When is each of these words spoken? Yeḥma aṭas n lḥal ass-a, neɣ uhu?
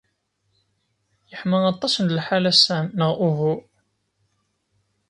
Yeḥma 1.29 1.57
aṭas 1.71 1.93
n 1.99 2.13
lḥal 2.17 2.45
ass-a, 2.51 2.77
neɣ 2.97 3.13
uhu? 3.27 3.55